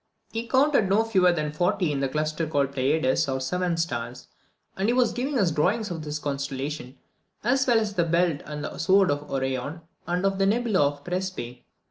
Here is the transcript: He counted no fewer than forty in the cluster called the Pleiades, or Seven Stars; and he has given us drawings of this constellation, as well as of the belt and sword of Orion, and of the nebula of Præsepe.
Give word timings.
He 0.31 0.47
counted 0.47 0.89
no 0.89 1.03
fewer 1.03 1.31
than 1.31 1.51
forty 1.53 1.91
in 1.91 1.99
the 1.99 2.09
cluster 2.09 2.47
called 2.47 2.69
the 2.69 2.73
Pleiades, 2.99 3.29
or 3.29 3.39
Seven 3.39 3.77
Stars; 3.77 4.29
and 4.75 4.89
he 4.89 4.95
has 4.95 5.13
given 5.13 5.37
us 5.37 5.51
drawings 5.51 5.91
of 5.91 6.01
this 6.01 6.17
constellation, 6.17 6.97
as 7.43 7.67
well 7.67 7.77
as 7.79 7.91
of 7.91 7.97
the 7.97 8.05
belt 8.05 8.41
and 8.45 8.65
sword 8.81 9.11
of 9.11 9.29
Orion, 9.29 9.81
and 10.07 10.25
of 10.25 10.39
the 10.39 10.47
nebula 10.47 10.79
of 10.87 11.03
Præsepe. 11.03 11.65